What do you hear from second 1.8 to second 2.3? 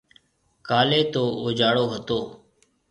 هتو۔